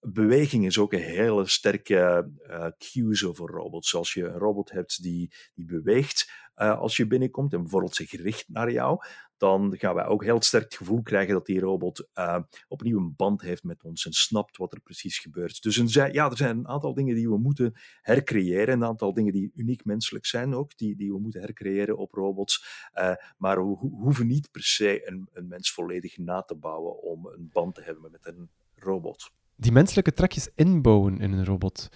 [0.00, 3.94] Beweging is ook een hele sterke uh, cue voor robots.
[3.94, 8.12] Als je een robot hebt die, die beweegt uh, als je binnenkomt en bijvoorbeeld zich
[8.12, 8.98] richt naar jou,
[9.36, 13.14] dan gaan wij ook heel sterk het gevoel krijgen dat die robot uh, opnieuw een
[13.16, 15.62] band heeft met ons en snapt wat er precies gebeurt.
[15.62, 19.32] Dus een, ja, er zijn een aantal dingen die we moeten hercreëren, een aantal dingen
[19.32, 22.88] die uniek menselijk zijn ook, die, die we moeten hercreëren op robots.
[23.36, 27.26] maar we ho hoeven niet per se een, een mens volledig na te bouwen om
[27.26, 31.88] een band te hebben met een robot die menselijke trekjes inbouwen in een robot.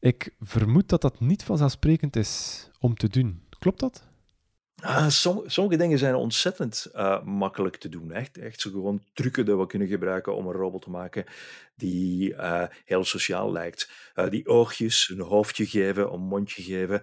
[0.00, 3.42] Ik vermoed dat dat niet vanzelfsprekend is om te doen.
[3.58, 4.06] Klopt dat?
[4.84, 5.08] Uh,
[5.46, 8.12] sommige dingen zijn ontzettend uh, makkelijk te doen.
[8.12, 11.24] Echt, echt zo gewoon trucken die we kunnen gebruiken om een robot te maken
[11.74, 13.90] die uh, heel sociaal lijkt.
[14.28, 17.02] die oogjes, een hoofdje geven, een mondje geven.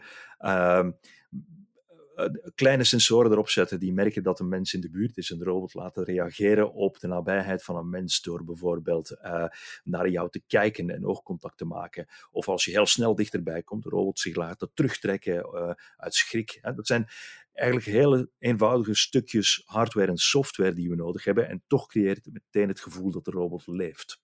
[2.16, 2.26] Eh,
[2.56, 5.30] kleine sensoren erop zetten die merken dat een mens in de buurt is.
[5.30, 9.46] Een robot laten reageren op de nabijheid van een mens door bijvoorbeeld uh,
[9.84, 12.08] naar jou te kijken en oogcontact te maken.
[12.32, 16.60] Of als je heel snel dichterbij komt, de robot zich laten terugtrekken uh, uit schrik.
[16.62, 17.08] Dat zijn
[17.54, 21.50] eigenlijk hele eenvoudige stukjes hardware en software die we nodig hebben.
[21.50, 24.24] En toch creëert het meteen het gevoel dat de robot leeft.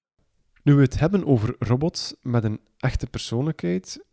[0.64, 4.06] Nu we het hebben over robots met een echte persoonlijkheid,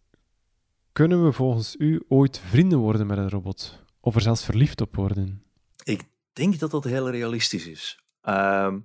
[0.99, 3.83] kunnen we volgens u ooit vrienden worden met een robot?
[4.01, 5.43] Of er zelfs verliefd op worden?
[5.85, 8.01] Ik denk dat dat heel realistisch is.
[8.23, 8.79] Ehm,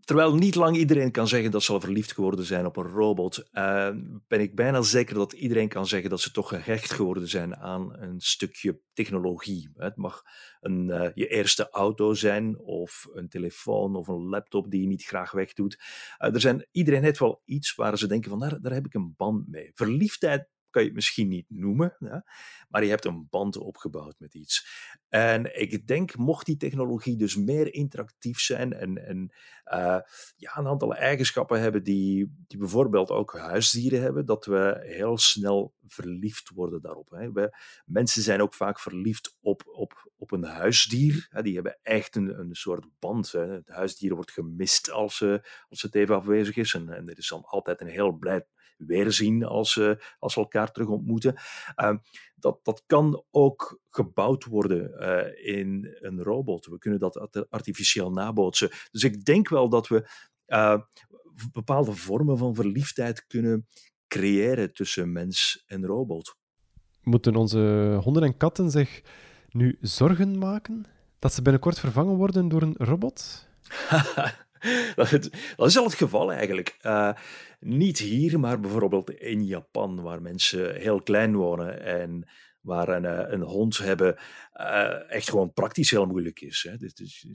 [0.00, 3.48] terwijl niet lang iedereen kan zeggen dat ze al verliefd geworden zijn op een robot,
[3.52, 7.56] ehm, ben ik bijna zeker dat iedereen kan zeggen dat ze toch gehecht geworden zijn
[7.56, 9.70] aan een stukje technologie.
[9.74, 10.22] Het mag
[10.60, 15.04] een, uh, je eerste auto zijn, of een telefoon, of een laptop die je niet
[15.04, 15.78] graag wegdoet.
[16.18, 18.94] Uh, er zijn, iedereen heeft wel iets waar ze denken van daar, daar heb ik
[18.94, 19.70] een band mee.
[19.74, 21.96] Verliefdheid kan je het misschien niet noemen,
[22.68, 24.66] maar je hebt een band opgebouwd met iets.
[25.14, 29.32] En ik denk, mocht die technologie dus meer interactief zijn en, en
[29.72, 29.98] uh,
[30.36, 35.74] ja, een aantal eigenschappen hebben die, die bijvoorbeeld ook huisdieren hebben, dat we heel snel
[35.86, 37.10] verliefd worden daarop.
[37.10, 37.46] Hè.
[37.84, 41.26] Mensen zijn ook vaak verliefd op, op, op een huisdier.
[41.30, 41.42] Hè.
[41.42, 43.32] Die hebben echt een, een soort band.
[43.32, 43.46] Hè.
[43.46, 45.36] Het huisdier wordt gemist als, uh,
[45.68, 46.74] als het even afwezig is.
[46.74, 48.46] En, en er is dan altijd een heel blij
[48.76, 51.34] weerzien als, uh, als elkaar terug ontmoeten.
[52.42, 56.66] Dat, dat kan ook gebouwd worden uh, in een robot.
[56.66, 58.70] We kunnen dat artificieel nabootsen.
[58.90, 60.10] Dus ik denk wel dat we
[60.46, 60.80] uh,
[61.52, 63.68] bepaalde vormen van verliefdheid kunnen
[64.08, 66.36] creëren tussen mens en robot.
[67.02, 69.02] Moeten onze honden en katten zich
[69.48, 70.84] nu zorgen maken
[71.18, 73.48] dat ze binnenkort vervangen worden door een robot?
[74.96, 76.76] dat, is al het geval eigenlijk.
[76.82, 77.12] Uh,
[77.60, 82.28] niet hier, maar bijvoorbeeld in Japan, waar mensen heel klein wonen en
[82.60, 84.16] waar een, eh, een hond hebben
[84.54, 86.66] uh, echt gewoon praktisch heel moeilijk is.
[86.68, 86.76] Hè.
[86.76, 87.26] Dus, dus,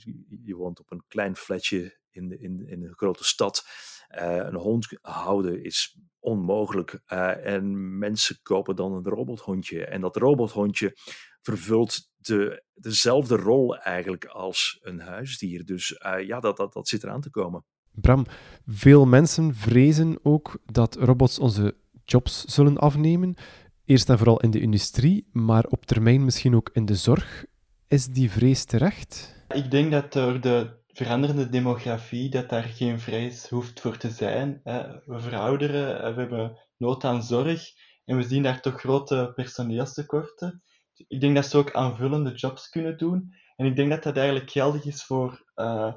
[0.43, 3.67] je woont op een klein flatje in, in, in een grote stad.
[4.07, 7.01] Een hond houden is onmogelijk.
[7.43, 9.85] en mensen kopen dan een robothondje.
[9.85, 10.97] En dat robothondje
[11.41, 15.65] vervult de, dezelfde rol eigenlijk als een huisdier.
[15.65, 17.65] Dus ja, dat, dat, dat zit eraan te komen.
[17.91, 18.25] Bram,
[18.65, 23.35] veel mensen vrezen ook dat robots onze jobs zullen afnemen.
[23.85, 27.45] Eerst en vooral in de industrie, maar op termijn misschien ook in de zorg.
[27.87, 29.35] Is die vrees terecht?
[29.49, 34.61] Ik denk dat door de veranderende demografie dat daar geen vrees hoeft voor te zijn.
[35.05, 37.71] We verouderen, we hebben nood aan zorg
[38.05, 40.63] en we zien daar toch grote personeelstekorten.
[41.07, 43.33] Ik denk dat ze ook aanvullende jobs kunnen doen.
[43.55, 45.93] En ik denk dat dat eigenlijk geldig is voor uh,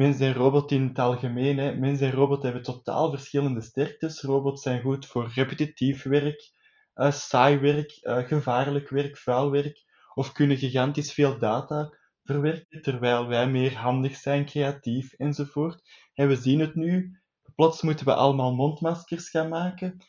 [0.00, 1.58] Mens en robot in het algemeen.
[1.58, 1.74] Hè.
[1.74, 4.22] Mens en robot hebben totaal verschillende sterktes.
[4.22, 6.50] Robots zijn goed voor repetitief werk,
[6.94, 13.26] uh, saai werk, uh, gevaarlijk werk, vuil werk, of kunnen gigantisch veel data verwerken, terwijl
[13.26, 15.82] wij meer handig zijn, creatief enzovoort.
[16.14, 17.20] En we zien het nu.
[17.54, 20.04] Plots moeten we allemaal mondmaskers gaan maken.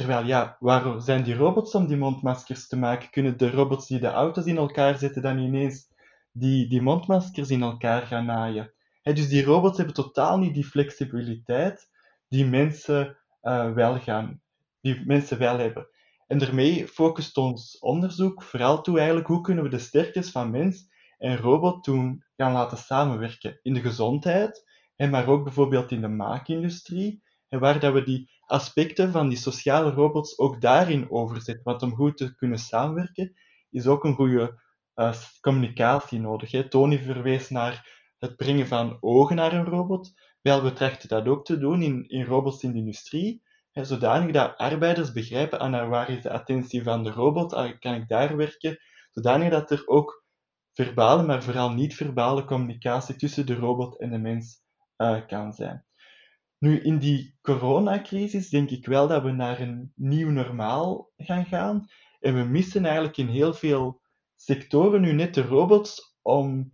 [0.00, 3.10] Terwijl, ja, waar zijn die robots om die mondmaskers te maken?
[3.10, 5.88] Kunnen de robots die de auto's in elkaar zetten dan ineens
[6.32, 8.72] die, die mondmaskers in elkaar gaan naaien?
[9.02, 11.90] dus die robots hebben totaal niet die flexibiliteit
[12.28, 14.40] die mensen uh, wel gaan,
[14.80, 15.88] die mensen wel hebben.
[16.26, 20.88] En daarmee focust ons onderzoek vooral toe eigenlijk hoe kunnen we de sterktes van mens
[21.18, 24.64] en robot toen gaan laten samenwerken in de gezondheid,
[24.96, 30.38] maar ook bijvoorbeeld in de maakindustrie, waar dat we die aspecten van die sociale robots
[30.38, 31.64] ook daarin overzetten.
[31.64, 33.34] Want om goed te kunnen samenwerken
[33.70, 34.62] is ook een goede
[34.94, 36.50] uh, communicatie nodig.
[36.50, 36.68] Hè.
[36.68, 40.12] Tony verwees naar het brengen van ogen naar een robot.
[40.42, 44.32] Wel, we trachten dat ook te doen in, in robots in de industrie, hè, zodanig
[44.32, 48.36] dat arbeiders begrijpen aan waar is de attentie van de robot, ah, kan ik daar
[48.36, 48.78] werken,
[49.10, 50.24] zodanig dat er ook
[50.72, 54.62] verbale, maar vooral niet-verbale communicatie tussen de robot en de mens
[54.96, 55.84] uh, kan zijn.
[56.60, 61.86] Nu, in die coronacrisis denk ik wel dat we naar een nieuw normaal gaan gaan.
[62.20, 64.00] En we missen eigenlijk in heel veel
[64.36, 66.72] sectoren nu net de robots om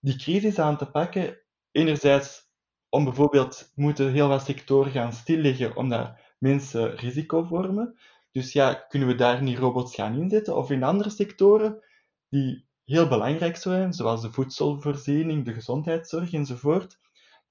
[0.00, 1.38] die crisis aan te pakken.
[1.70, 2.48] Enerzijds
[2.88, 7.98] om bijvoorbeeld moeten heel wat sectoren gaan stilleggen omdat mensen risico vormen.
[8.30, 10.56] Dus ja, kunnen we daar niet robots gaan inzetten?
[10.56, 11.84] Of in andere sectoren
[12.28, 16.98] die heel belangrijk zijn, zoals de voedselvoorziening, de gezondheidszorg enzovoort,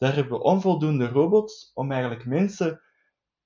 [0.04, 2.82] daar hebben we onvoldoende robots om eigenlijk mensen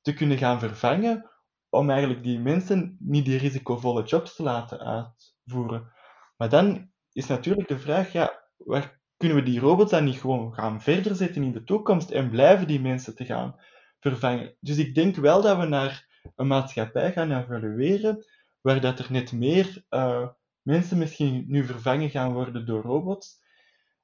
[0.01, 1.29] te kunnen gaan vervangen,
[1.69, 5.91] om eigenlijk die mensen niet die risicovolle jobs te laten uitvoeren.
[6.37, 10.53] Maar dan is natuurlijk de vraag, ja, waar kunnen we die robots dan niet gewoon
[10.53, 13.55] gaan verder zetten in de toekomst en blijven die mensen te gaan
[13.99, 14.55] vervangen?
[14.59, 18.25] Dus ik denk wel dat we naar een maatschappij gaan evalueren
[18.61, 20.27] waar dat er net meer uh,
[20.61, 23.45] mensen misschien nu vervangen gaan worden door robots.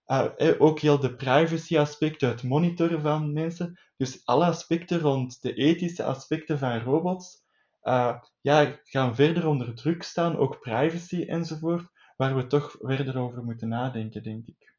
[0.07, 3.79] Uh, ook heel de privacy-aspecten, het monitoren van mensen.
[3.97, 7.43] Dus alle aspecten rond de ethische aspecten van robots
[7.83, 11.85] uh, ja, gaan verder onder druk staan, ook privacy enzovoort,
[12.17, 14.75] waar we toch verder over moeten nadenken, denk ik.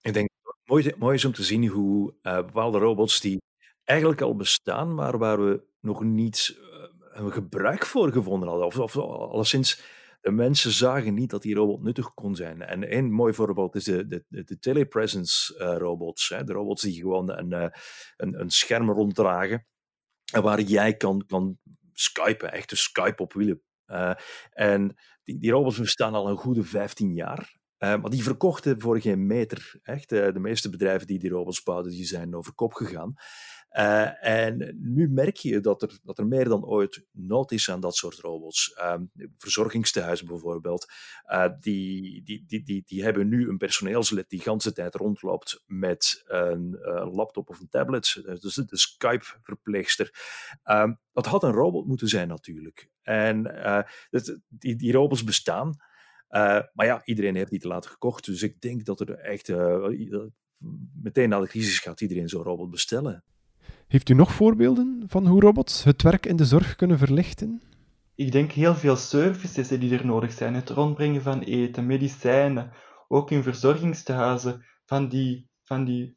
[0.00, 0.28] Ik denk
[0.64, 3.42] mooi, mooi is om te zien hoe uh, bepaalde robots die
[3.84, 6.66] eigenlijk al bestaan, maar waar we nog niet uh,
[7.10, 8.66] een gebruik voor gevonden hadden.
[8.66, 9.82] Of, of alleszins,
[10.26, 12.62] de mensen zagen niet dat die robot nuttig kon zijn.
[12.62, 16.28] En één mooi voorbeeld is de, de, de telepresence uh, robots.
[16.28, 16.44] Hè?
[16.44, 17.72] De robots die gewoon een,
[18.16, 19.66] een, een scherm ronddragen.
[20.32, 21.58] En waar jij kan, kan
[21.92, 23.62] skypen, echt een Skype op wielen.
[24.50, 27.56] en die, die robots bestaan al een goede 15 jaar.
[27.78, 29.78] Maar die verkochten voor geen meter.
[29.82, 33.14] Echt, de meeste bedrijven die die robots bouwden, die zijn over kop gegaan.
[33.78, 37.80] Uh, en nu merk je dat er, dat er meer dan ooit nood is aan
[37.80, 38.72] dat soort robots.
[38.72, 39.04] Ehm,
[39.38, 40.92] verzorgingstehuizen bijvoorbeeld,
[41.60, 46.22] die, die, die, die, die hebben nu een personeelslid die de hele tijd rondloopt met
[46.26, 46.78] een,
[47.12, 48.22] laptop of een tablet.
[48.40, 50.10] Dus de Skype-verpleegster.
[50.62, 52.90] Ehm, dat had een robot moeten zijn natuurlijk.
[53.02, 53.54] En
[54.48, 55.76] die, die robots bestaan.
[56.28, 58.24] Maar ja, iedereen heeft die te laten gekocht.
[58.24, 59.52] Dus ik denk dat er echt
[61.02, 63.24] meteen na de crisis gaat iedereen zo'n robot bestellen.
[63.88, 67.62] Heeft u nog voorbeelden van hoe robots het werk in de zorg kunnen verlichten?
[68.14, 70.54] Ik denk heel veel services die er nodig zijn.
[70.54, 72.72] Het rondbrengen van eten, medicijnen,
[73.08, 76.16] ook in verzorgingstehuizen, van die, van die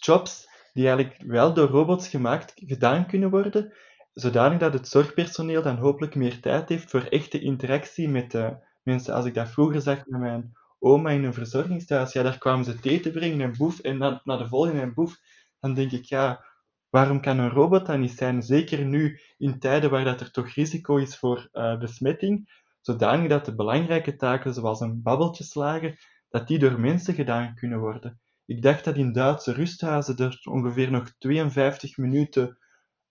[0.00, 3.72] jobs die eigenlijk wel door robots gemaakt gedaan kunnen worden,
[4.14, 9.14] zodanig dat het zorgpersoneel dan hopelijk meer tijd heeft voor echte interactie met de, mensen,
[9.14, 12.80] als ik dat vroeger zag met mijn oma in een verzorgingstehuis, ja, daar kwamen ze
[12.80, 15.16] thee te brengen en boef, en dan naar de volgende en boef.
[15.60, 16.44] Dan denk ik, ja,
[16.92, 18.42] waarom kan een robot dat niet zijn?
[18.42, 23.44] Zeker nu, in tijden waar dat er toch risico is voor uh, besmetting, zodanig dat
[23.44, 25.96] de belangrijke taken, zoals een babbeltje slagen,
[26.28, 28.20] dat die door mensen gedaan kunnen worden.
[28.44, 32.58] Ik dacht dat in Duitse rusthuizen er ongeveer nog 52 minuten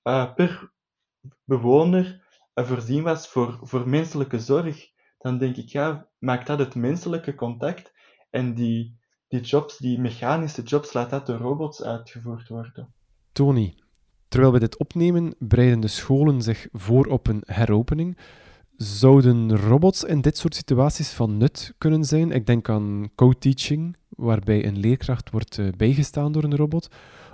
[0.04, 0.72] uh, per
[1.44, 6.76] bewoner uh, voorzien was voor, voor menselijke zorg dan denk ik, ja, maakt dat het
[6.76, 7.94] menselijke contact
[8.30, 12.94] en die, die jobs, die mechanische jobs, laat dat door robots uitgevoerd worden.
[13.32, 13.74] Tony,
[14.28, 18.17] terwijl we dit opnemen, bereiden de scholen zich voor op een heropening.
[18.78, 22.32] Zouden robots in dit soort situaties van nut kunnen zijn?
[22.32, 26.89] Ik denk aan co-teaching, waarbij een leerkracht wordt eh, bijgestaan door een robot.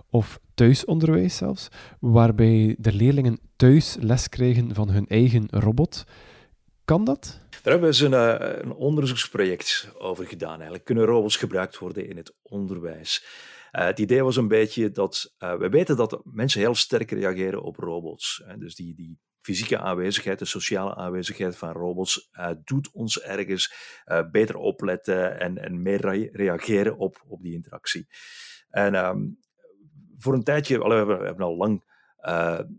[0.09, 1.67] Of thuisonderwijs zelfs,
[1.99, 6.03] waarbij de leerlingen thuis les krijgen van hun eigen robot.
[6.85, 7.39] Kan dat?
[7.49, 10.55] Daar hebben eens een, eh, een, onderzoeksproject over gedaan.
[10.55, 10.85] Eigenlijk.
[10.85, 13.25] Kunnen robots gebruikt worden in het onderwijs?
[13.77, 17.61] Uh, het idee was een beetje dat uh, we weten dat mensen heel sterk reageren
[17.61, 18.43] op robots.
[18.45, 18.57] Hè.
[18.57, 23.73] Dus die, die fysieke aanwezigheid, de sociale aanwezigheid van robots, uh, doet ons ergens
[24.31, 28.07] beter opletten en, en meer reageren op, op die interactie.
[28.69, 29.39] En um,
[30.17, 31.83] voor een tijdje, we hebben, al lang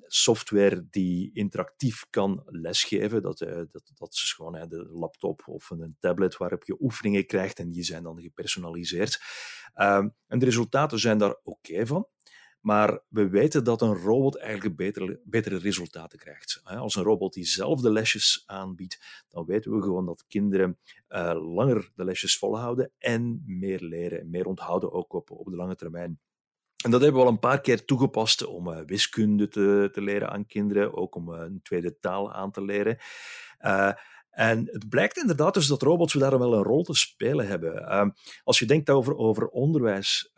[0.07, 3.23] software die interactief kan lesgeven.
[3.23, 7.59] Dat, dat, dat is gewoon uh, de laptop of een tablet waarop je oefeningen krijgt
[7.59, 9.21] en die zijn dan gepersonaliseerd.
[9.79, 12.09] Ehm, en de resultaten zijn daar oké van.
[12.61, 16.61] Maar we weten dat een robot eigenlijk betere, betere resultaten krijgt.
[16.65, 20.79] Als een robot die zelf de lesjes aanbiedt, dan weten we gewoon dat kinderen
[21.55, 26.21] langer de lesjes volhouden en meer leren, meer onthouden ook op, op de lange termijn.
[26.85, 30.31] En dat hebben we al een paar keer toegepast om uh, wiskunde te, te, leren
[30.31, 32.99] aan kinderen, ook om uh, een tweede taal aan te leren.
[34.39, 37.89] Uh, en het blijkt inderdaad dus dat robots daar wel een rol te spelen hebben.
[37.89, 38.11] Ehm,
[38.43, 40.33] als je denkt over, over onderwijs,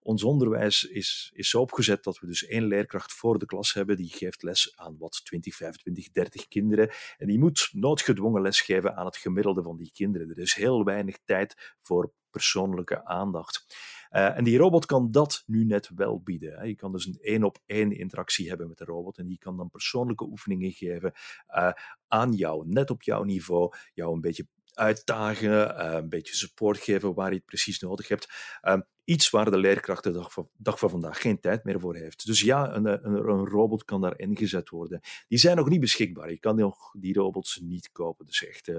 [0.00, 3.96] ons onderwijs is, is zo opgezet dat we dus één leerkracht voor de klas hebben,
[3.96, 6.90] die geeft les aan wat 20, 25, 30 kinderen.
[7.16, 10.30] En die moet noodgedwongen lesgeven aan het gemiddelde van die kinderen.
[10.30, 13.66] Er is heel weinig tijd voor persoonlijke aandacht.
[14.14, 16.52] Uh, en die robot kan dat nu net wel bieden.
[16.52, 16.62] Hè.
[16.62, 19.56] Je kan dus een één op één interactie hebben met de robot en die kan
[19.56, 21.12] dan persoonlijke oefeningen geven
[21.56, 21.72] uh,
[22.08, 27.14] aan jou, net op jouw niveau, jou een beetje uitdagen, uh, een beetje support geven
[27.14, 28.28] waar je het precies nodig hebt.
[28.60, 31.94] Ehm, iets waar de leerkracht de dag van, dag van, vandaag geen tijd meer voor
[31.96, 32.26] heeft.
[32.26, 35.00] Dus ja, een, een, een, robot kan daar ingezet worden.
[35.28, 36.30] Die zijn nog niet beschikbaar.
[36.30, 38.26] Je kan nog die robots niet kopen.
[38.26, 38.72] Dus echt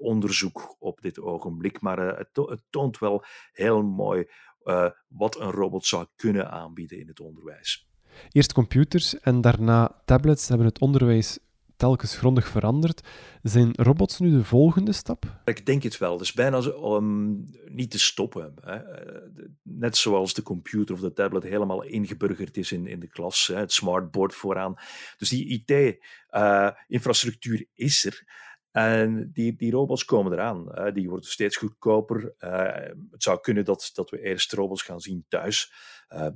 [0.00, 1.80] onderzoek op dit ogenblik.
[1.80, 4.28] Maar het, to het, toont wel heel mooi
[4.64, 7.88] uh, wat een robot zou kunnen aanbieden in het onderwijs.
[8.30, 11.38] Eerst computers en daarna tablets hebben het onderwijs
[11.80, 13.08] telkens grondig veranderd.
[13.42, 15.40] Zijn robots nu de volgende stap?
[15.44, 16.16] Ik denk het wel.
[16.16, 17.36] Dus bijna om
[17.66, 18.54] niet te stoppen.
[18.60, 18.76] Hè.
[18.76, 19.22] Eh,
[19.62, 23.56] net zoals de computer of de tablet helemaal ingeburgerd is in, in de klas, hè.
[23.56, 24.74] het smartboard vooraan.
[25.16, 28.48] Dus die IT-infrastructuur uh, is er.
[28.70, 30.92] En die, die robots komen eraan.
[30.94, 32.34] die worden steeds goedkoper.
[32.38, 32.64] Uh,
[33.10, 35.72] het zou kunnen dat, dat we eerst robots gaan zien thuis.
[36.08, 36.26] Uh,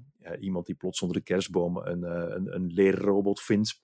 [0.40, 3.82] iemand die plots onder de kerstboom een, een, een leerrobot vindt.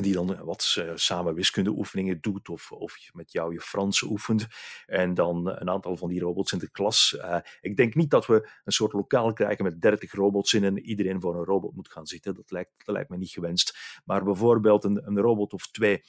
[0.00, 4.46] die dan wat samen wiskundeoefeningen doet of, of met jou je Frans oefent.
[4.86, 7.16] En dan een aantal van die robots in de klas.
[7.60, 11.20] ik denk niet dat we een soort lokaal krijgen met 30 robots in en iedereen
[11.20, 12.34] voor een robot moet gaan zitten.
[12.34, 13.78] Dat lijkt, dat lijkt me niet gewenst.
[14.04, 16.02] Maar bijvoorbeeld een, een robot of twee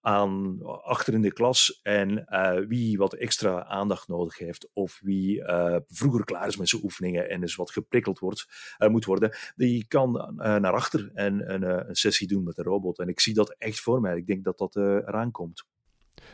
[0.00, 5.36] aan, achter in de klas en uh, wie wat extra aandacht nodig heeft of wie
[5.36, 8.46] uh, vroeger klaar is met zijn oefeningen en dus wat geprikkeld wordt,
[8.78, 12.98] uh, moet worden, die kan naar achter en een, een, sessie doen met de robot.
[12.98, 14.16] En ik zie dat echt voor mij.
[14.16, 15.64] Ik denk dat dat eraan komt.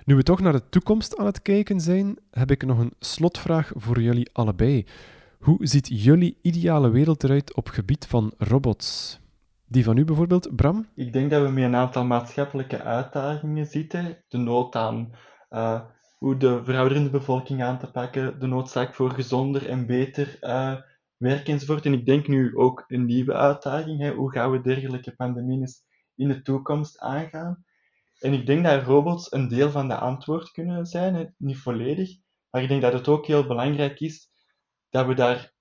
[0.05, 3.73] Nu we toch naar de toekomst aan het kijken zijn, heb ik nog een slotvraag
[3.75, 4.87] voor jullie allebei.
[5.39, 9.21] Hoe ziet jullie ideale wereld eruit op gebied van robots?
[9.69, 10.87] Die van u bijvoorbeeld, Bram?
[10.95, 14.25] Ik denk dat we met een aantal maatschappelijke uitdagingen zitten.
[14.29, 15.11] De nood aan
[15.51, 15.81] uh,
[16.19, 20.77] hoe de verouderende bevolking aan te pakken, de noodzaak voor gezonder en beter uh,
[21.17, 21.85] werk enzovoort.
[21.85, 24.01] En ik denk nu ook een nieuwe uitdaging.
[24.01, 24.11] Hè.
[24.11, 25.69] Hoe gaan we dergelijke pandemieën
[26.15, 27.65] in de toekomst aangaan?
[28.19, 31.25] En ik denk dat robots een deel van de antwoord kunnen zijn, hè.
[31.39, 32.11] niet volledig.
[32.51, 34.29] Maar ik denk dat het ook heel belangrijk is
[34.91, 35.53] dat we daar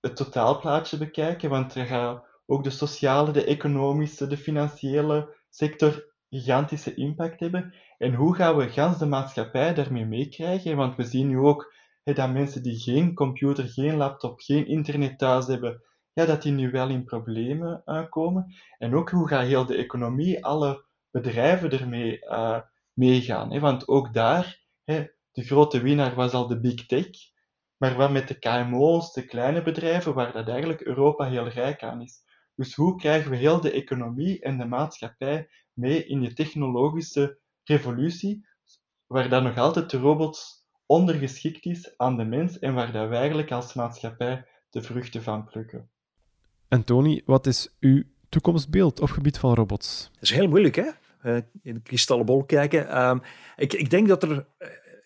[0.00, 6.94] het totaalplaatje bekijken, want er gaat ook de sociale, de economische, de financiële sector gigantische
[6.94, 7.74] impact hebben.
[7.98, 10.76] En hoe gaan we gans de maatschappij daarmee meekrijgen?
[10.76, 15.46] Want we zien nu ook dat mensen die geen computer, geen laptop, geen internet thuis
[15.46, 15.82] hebben,
[16.12, 18.54] ja, dat die nu wel in problemen uh, komen.
[18.78, 22.60] En ook hoe gaat heel de economie, alle bedrijven ermee uh,
[22.92, 23.60] meegaan?
[23.60, 27.08] Want ook daar, de grote winnaar was al de big tech.
[27.76, 32.02] Maar wat met de KMO's, de kleine bedrijven, waar dat eigenlijk Europa heel rijk aan
[32.02, 32.24] is.
[32.56, 38.46] Dus hoe krijgen we heel de economie en de maatschappij mee in die technologische revolutie,
[39.06, 43.18] waar dan nog altijd de robots ondergeschikt is aan de mens en waar dat wij
[43.18, 45.90] eigenlijk als maatschappij de vruchten van plukken.
[46.68, 50.10] En Tony, wat is uw toekomstbeeld op gebied van robots?
[50.12, 50.90] Dat is heel moeilijk, hè?
[51.22, 52.86] Uh, in de kristallenbol kijken.
[52.86, 53.16] Uh,
[53.56, 54.46] ik, ik, denk dat er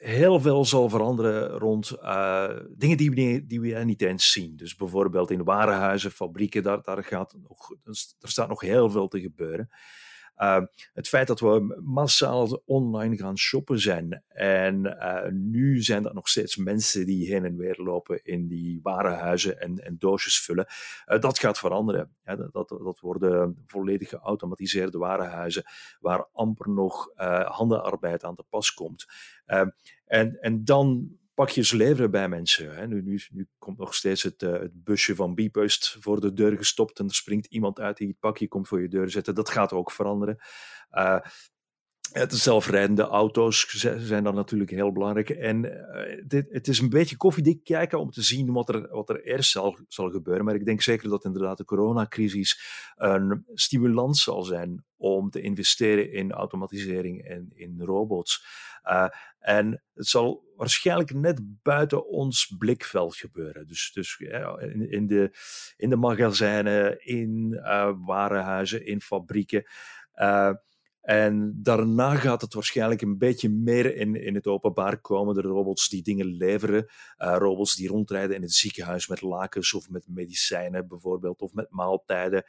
[0.01, 4.57] heel veel zal veranderen rond uh, dingen die we, die we niet eens zien.
[4.57, 7.75] Dus bijvoorbeeld in warenhuizen, fabrieken, daar, daar, gaat nog,
[8.21, 9.69] staat nog heel veel te gebeuren.
[10.41, 10.61] Uh,
[10.93, 14.23] het feit dat we massaal online gaan shoppen zijn.
[14.29, 18.81] En uh, nu zijn dat nog steeds mensen die heen en weer lopen in die
[18.83, 20.67] warenhuizen en, en doosjes vullen.
[21.07, 22.15] Uh, dat gaat veranderen.
[22.25, 25.65] Ja, dat, dat, worden volledig geautomatiseerde warenhuizen
[26.01, 27.11] waar amper nog
[27.45, 29.07] handenarbeid aan te pas komt.
[30.07, 32.75] en, en dan pak je leveren bij mensen.
[32.75, 32.87] Hè.
[32.87, 36.57] Nu, nu, nu, komt nog steeds het, uh, het busje van Bpost voor de deur
[36.57, 39.35] gestopt en er springt iemand uit die het pakje komt voor je deur zetten.
[39.35, 40.39] Dat gaat ook veranderen.
[40.91, 41.21] Uh,
[42.13, 43.67] het zelfrijdende auto's
[43.99, 45.31] zijn dan natuurlijk heel belangrijk.
[45.31, 49.09] En uh, dit, het is een beetje koffiedik kijken om te zien wat er, wat
[49.09, 50.45] er eerst zal, zal gebeuren.
[50.45, 52.61] Maar ik denk zeker dat inderdaad de coronacrisis
[52.97, 58.45] een stimulans zal zijn om te investeren in automatisering en in robots.
[58.85, 59.09] Uh,
[59.39, 63.67] en het zal waarschijnlijk net buiten ons blikveld gebeuren.
[63.67, 65.31] Dus, dus in, in, de,
[65.77, 69.65] in de magazijnen, in uh, warenhuizen, in fabrieken.
[71.11, 75.35] En daarna gaat het waarschijnlijk een beetje meer in, in het openbaar komen.
[75.35, 76.87] De robots die dingen leveren.
[77.19, 81.41] Uh, robots die rondrijden in het ziekenhuis met lakens of met medicijnen bijvoorbeeld.
[81.41, 82.45] Of met maaltijden.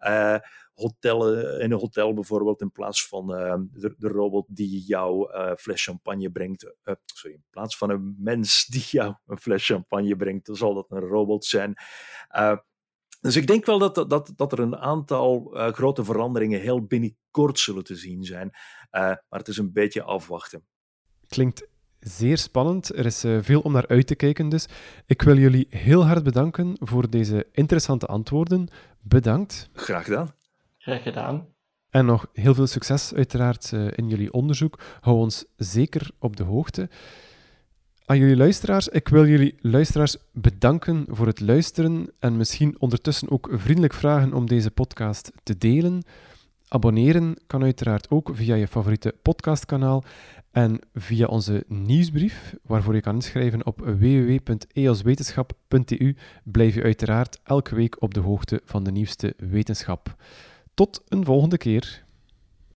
[0.00, 0.36] Uh,
[0.74, 5.84] hotellen, in een hotel bijvoorbeeld, in plaats van uh, de, robot die jou uh, fles
[5.84, 6.74] champagne brengt.
[7.04, 10.90] sorry, in plaats van een mens die jou een fles champagne brengt, dan zal dat
[10.90, 11.74] een robot zijn.
[13.20, 17.58] Dus ik denk wel dat, dat, dat er een aantal uh, grote veranderingen heel binnenkort
[17.58, 18.46] zullen te zien zijn.
[18.46, 20.66] Uh, maar het is een beetje afwachten.
[21.28, 21.68] Klinkt
[22.00, 22.96] zeer spannend.
[22.96, 24.68] Er is uh, veel om naar uit te kijken dus.
[25.06, 28.68] Ik wil jullie heel hard bedanken voor deze interessante antwoorden.
[29.00, 29.68] Bedankt.
[29.72, 30.34] Graag gedaan.
[30.78, 31.54] Graag gedaan.
[31.90, 34.80] En nog heel veel succes uiteraard in jullie onderzoek.
[35.00, 36.88] Hou ons zeker op de hoogte.
[38.08, 43.48] Aan jullie luisteraars, ik wil jullie luisteraars bedanken voor het luisteren en misschien ondertussen ook
[43.52, 46.02] vriendelijk vragen om deze podcast te delen.
[46.68, 50.04] Abonneren kan uiteraard ook via je favoriete podcastkanaal
[50.50, 58.02] en via onze nieuwsbrief, waarvoor je kan inschrijven op www.eoswetenschap.eu, blijf je uiteraard elke week
[58.02, 60.14] op de hoogte van de nieuwste wetenschap.
[60.74, 62.05] Tot een volgende keer.